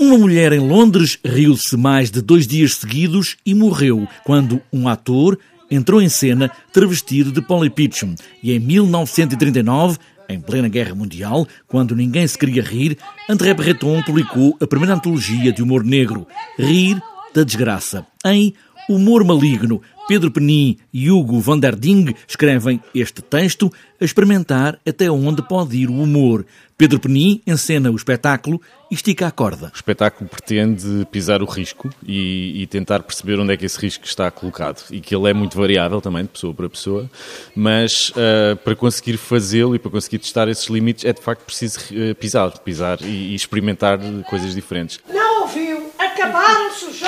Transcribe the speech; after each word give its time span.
Uma 0.00 0.16
mulher 0.16 0.50
em 0.54 0.60
Londres 0.60 1.18
riu-se 1.22 1.76
mais 1.76 2.10
de 2.10 2.22
dois 2.22 2.46
dias 2.46 2.76
seguidos 2.76 3.36
e 3.44 3.54
morreu 3.54 4.08
quando 4.24 4.58
um 4.72 4.88
ator 4.88 5.38
entrou 5.70 6.00
em 6.00 6.08
cena 6.08 6.50
travestido 6.72 7.30
de 7.30 7.42
Polly 7.42 7.68
Peachum. 7.68 8.14
E 8.42 8.50
em 8.50 8.58
1939, 8.58 9.98
em 10.26 10.40
plena 10.40 10.70
Guerra 10.70 10.94
Mundial, 10.94 11.46
quando 11.68 11.94
ninguém 11.94 12.26
se 12.26 12.38
queria 12.38 12.62
rir, 12.62 12.96
André 13.28 13.52
Breton 13.52 14.02
publicou 14.02 14.56
a 14.58 14.66
primeira 14.66 14.94
antologia 14.94 15.52
de 15.52 15.62
humor 15.62 15.84
negro, 15.84 16.26
Rir 16.58 16.98
da 17.34 17.44
Desgraça, 17.44 18.06
em 18.24 18.54
Humor 18.88 19.24
Maligno, 19.24 19.80
Pedro 20.10 20.30
Penin 20.32 20.76
e 20.92 21.08
Hugo 21.08 21.38
van 21.38 21.60
der 21.60 21.76
Ding 21.76 22.12
escrevem 22.26 22.82
este 22.92 23.22
texto 23.22 23.72
a 24.00 24.04
experimentar 24.04 24.76
até 24.84 25.08
onde 25.08 25.40
pode 25.40 25.76
ir 25.76 25.88
o 25.88 26.02
humor. 26.02 26.44
Pedro 26.76 26.98
Penin 26.98 27.40
encena 27.46 27.92
o 27.92 27.94
espetáculo 27.94 28.60
e 28.90 28.94
estica 28.96 29.28
a 29.28 29.30
corda. 29.30 29.70
O 29.72 29.76
espetáculo 29.76 30.28
pretende 30.28 31.06
pisar 31.12 31.42
o 31.42 31.44
risco 31.44 31.90
e, 32.04 32.60
e, 32.60 32.66
tentar 32.66 33.04
perceber 33.04 33.38
onde 33.38 33.52
é 33.52 33.56
que 33.56 33.64
esse 33.64 33.78
risco 33.78 34.04
está 34.04 34.30
colocado 34.32 34.82
e 34.90 35.00
que 35.00 35.14
ele 35.14 35.30
é 35.30 35.32
muito 35.32 35.56
variável 35.56 36.00
também 36.00 36.22
de 36.22 36.30
pessoa 36.30 36.52
para 36.52 36.68
pessoa, 36.68 37.08
mas 37.54 38.10
uh, 38.10 38.56
para 38.64 38.74
conseguir 38.74 39.16
fazê-lo 39.16 39.76
e 39.76 39.78
para 39.78 39.92
conseguir 39.92 40.18
testar 40.18 40.48
esses 40.48 40.66
limites 40.68 41.04
é 41.04 41.12
de 41.12 41.20
facto 41.20 41.44
preciso 41.44 41.78
uh, 41.92 42.14
pisar, 42.16 42.58
pisar 42.58 42.98
e, 43.02 43.30
e 43.30 43.34
experimentar 43.36 44.00
coisas 44.28 44.56
diferentes. 44.56 44.98
Não 45.08 45.42
ouviu? 45.42 45.92
Acabaram-se 45.98 46.98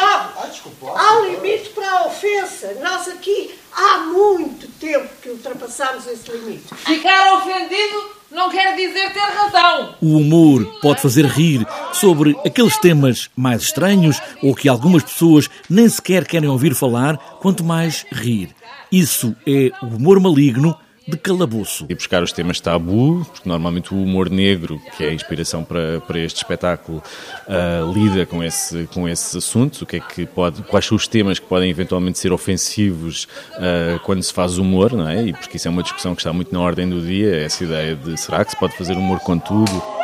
os 0.69 0.79
jogos. 0.81 1.01
Há 1.01 1.19
um 1.19 1.31
limite 1.31 1.71
para 1.71 1.91
a 1.91 2.07
ofensa. 2.07 2.75
Nós 2.83 3.09
aqui 3.09 3.55
há 3.73 3.99
muito 3.99 4.69
tempo 4.79 5.09
que 5.23 5.31
ultrapassamos 5.31 6.07
esse 6.07 6.31
limite. 6.31 6.75
Ficar 6.75 7.35
ofendido 7.39 8.23
não 8.31 8.51
quer 8.51 8.75
dizer 8.75 9.13
ter 9.13 9.21
razão. 9.21 9.95
O 10.01 10.17
humor 10.17 10.65
pode 10.81 11.01
fazer 11.01 11.27
rir 11.27 11.67
sobre 11.93 12.37
aqueles 12.47 12.77
temas 12.79 13.29
mais 13.37 13.63
estranhos 13.63 14.21
ou 14.43 14.55
que 14.55 14.69
algumas 14.69 15.03
pessoas 15.03 15.51
nem 15.69 15.89
sequer 15.89 16.27
querem 16.27 16.49
ouvir 16.49 16.75
falar, 16.75 17.17
quanto 17.41 17.63
mais 17.63 18.07
rir. 18.11 18.55
Isso 18.91 19.37
é 19.47 19.71
o 19.83 19.97
humor 19.97 20.19
maligno 20.21 20.77
de 21.07 21.17
calabouço. 21.17 21.87
E 21.89 21.95
buscar 21.95 22.23
os 22.23 22.33
temas 22.33 22.61
tabu, 22.61 23.25
porque 23.33 23.49
normalmente 23.49 23.93
o 23.93 24.03
humor 24.03 24.31
negro, 24.31 24.81
que 24.97 25.05
é 25.05 25.09
a 25.09 25.13
inspiração 25.13 25.65
para, 25.65 26.01
para 26.01 26.19
este 26.19 26.37
espetáculo, 26.39 27.03
uh, 27.47 27.93
lida 27.93 28.25
com, 28.27 28.43
esse, 28.43 28.87
com 28.93 29.09
esses 29.09 29.35
assuntos, 29.35 29.83
o 29.83 29.87
que 29.87 29.97
é 29.97 30.01
que 30.01 30.27
pode, 30.27 30.63
quais 30.63 30.87
são 30.87 30.97
os 30.97 31.07
temas 31.07 31.39
que 31.39 31.47
podem 31.47 31.71
eventualmente 31.71 32.19
ser 32.19 32.33
ofensivos 32.33 33.27
uh, 33.55 33.99
quando 34.05 34.23
se 34.23 34.33
faz 34.33 34.59
humor, 34.59 34.93
não 34.93 35.09
é? 35.09 35.27
E 35.27 35.33
porque 35.33 35.57
isso 35.57 35.69
é 35.69 35.71
uma 35.71 35.83
discussão 35.83 36.15
que 36.15 36.21
está 36.21 36.33
muito 36.33 36.53
na 36.53 36.61
ordem 36.61 36.89
do 36.89 37.01
dia, 37.01 37.37
essa 37.37 37.65
ideia 37.65 37.97
de 37.97 38.17
será 38.19 38.45
que 38.45 38.53
se 38.53 38.59
pode 38.59 38.77
fazer 38.77 38.97
humor 38.97 39.21
com 39.21 39.39
tudo? 39.39 40.02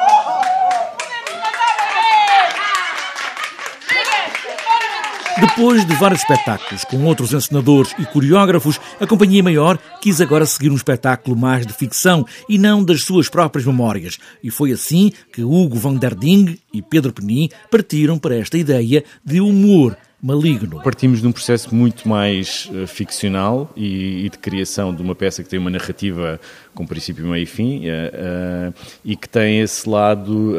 Depois 5.41 5.85
de 5.85 5.95
vários 5.95 6.21
espetáculos 6.21 6.85
com 6.85 7.05
outros 7.05 7.33
encenadores 7.33 7.95
e 7.97 8.05
coreógrafos, 8.05 8.81
a 9.01 9.07
Companhia 9.07 9.41
Maior 9.41 9.79
quis 10.01 10.21
agora 10.21 10.45
seguir 10.45 10.69
um 10.69 10.75
espetáculo 10.75 11.37
mais 11.37 11.65
de 11.65 11.73
ficção 11.73 12.27
e 12.49 12.59
não 12.59 12.83
das 12.83 13.05
suas 13.05 13.29
próprias 13.29 13.65
memórias. 13.65 14.19
E 14.43 14.51
foi 14.51 14.73
assim 14.73 15.13
que 15.33 15.45
Hugo 15.45 15.77
van 15.77 15.95
der 15.95 16.17
Ding 16.17 16.59
e 16.73 16.83
Pedro 16.83 17.13
Penin 17.13 17.51
partiram 17.71 18.19
para 18.19 18.37
esta 18.37 18.59
ideia 18.59 19.05
de 19.25 19.41
humor 19.41 19.97
maligno. 20.21 20.83
Partimos 20.83 21.21
de 21.21 21.27
um 21.29 21.33
processo 21.33 21.73
muito 21.73 22.09
mais 22.09 22.69
uh, 22.73 22.87
ficcional 22.89 23.73
e, 23.77 24.27
e, 24.27 24.31
de 24.31 24.37
criação 24.37 24.93
de 24.93 25.01
uma 25.01 25.15
peça 25.15 25.45
que 25.45 25.49
tem 25.49 25.59
uma 25.59 25.71
narrativa 25.71 26.41
com 26.75 26.85
princípio, 26.85 27.25
meio 27.27 27.43
e 27.43 27.47
fim 27.47 27.87
uh, 27.87 28.71
uh, 28.71 28.75
e 29.05 29.17
que 29.17 29.29
tem 29.29 29.61
esse 29.61 29.89
lado 29.89 30.55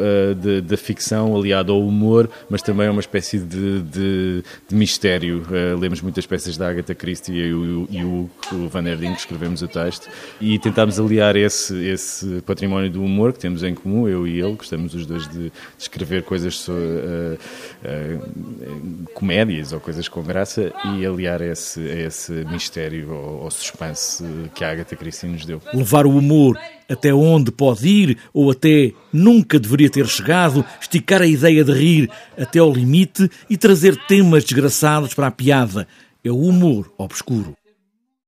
da 0.64 0.76
ficção 0.76 1.36
aliado 1.36 1.72
ao 1.72 1.80
humor, 1.80 2.28
mas 2.48 2.62
também 2.62 2.86
é 2.86 2.90
uma 2.90 3.00
espécie 3.00 3.38
de, 3.38 3.82
de, 3.82 4.44
de 4.68 4.74
mistério. 4.74 5.46
lemos 5.78 6.00
muitas 6.00 6.26
peças 6.26 6.56
da 6.56 6.68
Agatha 6.68 6.94
Christie 6.94 7.34
e 7.34 7.52
o, 7.52 7.88
e 7.90 8.04
o, 8.04 8.30
o 8.52 8.68
Van 8.68 8.82
der 8.82 8.96
Ding, 8.96 9.12
que 9.12 9.20
escrevemos 9.20 9.62
o 9.62 9.68
texto, 9.68 10.08
e 10.40 10.58
tentámos 10.58 10.98
aliar 10.98 11.36
esse, 11.36 11.74
esse 11.86 12.42
património 12.42 12.90
do 12.90 13.02
humor 13.02 13.32
que 13.32 13.38
temos 13.38 13.62
em 13.62 13.74
comum, 13.74 14.08
eu 14.08 14.26
e 14.26 14.40
ele, 14.40 14.54
gostamos 14.54 14.94
os 14.94 15.06
dois 15.06 15.28
de, 15.28 15.44
de 15.44 15.52
escrever 15.78 16.22
coisas 16.22 16.56
sobre 16.56 17.38
comédia 19.14 19.49
ou 19.72 19.80
coisas 19.80 20.08
com 20.08 20.22
graça 20.22 20.72
e 20.94 21.04
aliar 21.04 21.40
esse, 21.40 21.80
esse 21.80 22.32
mistério 22.44 23.12
ou, 23.12 23.42
ou 23.44 23.50
suspense 23.50 24.24
que 24.54 24.64
a 24.64 24.70
Agatha 24.70 24.96
Christie 24.96 25.28
nos 25.28 25.44
deu. 25.44 25.60
Levar 25.74 26.06
o 26.06 26.16
humor 26.16 26.58
até 26.88 27.12
onde 27.12 27.50
pode 27.50 27.88
ir 27.88 28.18
ou 28.32 28.50
até 28.50 28.92
nunca 29.12 29.58
deveria 29.58 29.90
ter 29.90 30.06
chegado, 30.06 30.64
esticar 30.80 31.22
a 31.22 31.26
ideia 31.26 31.64
de 31.64 31.72
rir 31.72 32.10
até 32.38 32.58
ao 32.58 32.72
limite 32.72 33.30
e 33.48 33.56
trazer 33.56 33.96
temas 34.06 34.44
desgraçados 34.44 35.14
para 35.14 35.26
a 35.26 35.32
piada. 35.32 35.86
É 36.24 36.30
o 36.30 36.38
humor 36.38 36.92
obscuro. 36.98 37.59